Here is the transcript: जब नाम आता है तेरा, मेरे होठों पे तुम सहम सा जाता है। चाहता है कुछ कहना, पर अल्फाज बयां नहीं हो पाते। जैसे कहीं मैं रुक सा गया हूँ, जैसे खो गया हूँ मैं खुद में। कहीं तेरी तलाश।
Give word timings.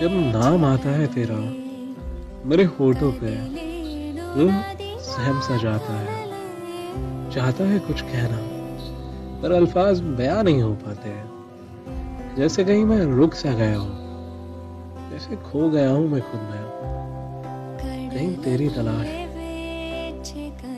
जब 0.00 0.12
नाम 0.32 0.64
आता 0.64 0.90
है 0.90 1.06
तेरा, 1.06 1.36
मेरे 2.48 2.64
होठों 2.70 3.10
पे 3.12 3.30
तुम 4.34 4.50
सहम 5.02 5.40
सा 5.40 5.56
जाता 5.56 5.92
है। 5.92 6.16
चाहता 7.30 7.64
है 7.64 7.78
कुछ 7.78 8.02
कहना, 8.02 8.40
पर 9.42 9.52
अल्फाज 9.52 10.00
बयां 10.18 10.42
नहीं 10.44 10.62
हो 10.62 10.72
पाते। 10.82 11.14
जैसे 12.36 12.64
कहीं 12.64 12.84
मैं 12.84 13.00
रुक 13.12 13.34
सा 13.34 13.52
गया 13.52 13.78
हूँ, 13.78 15.10
जैसे 15.10 15.36
खो 15.42 15.68
गया 15.70 15.90
हूँ 15.90 16.08
मैं 16.08 16.20
खुद 16.22 16.40
में। 16.42 16.64
कहीं 18.10 18.34
तेरी 18.36 18.68
तलाश। 18.68 19.06